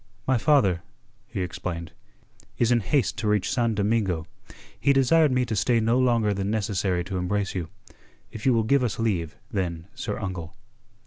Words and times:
"My 0.25 0.39
father," 0.39 0.81
he 1.27 1.41
explained, 1.41 1.91
"is 2.57 2.71
in 2.71 2.79
haste 2.79 3.19
to 3.19 3.27
reach 3.27 3.51
San 3.53 3.75
Domingo. 3.75 4.25
He 4.79 4.93
desired 4.93 5.31
me 5.31 5.45
to 5.45 5.55
stay 5.55 5.79
no 5.79 5.99
longer 5.99 6.33
than 6.33 6.49
necessary 6.49 7.03
to 7.03 7.17
embrace 7.17 7.53
you. 7.53 7.67
If 8.31 8.43
you 8.43 8.51
will 8.51 8.63
give 8.63 8.83
us 8.83 8.97
leave, 8.97 9.35
then, 9.51 9.85
sir 9.93 10.17
uncle." 10.17 10.55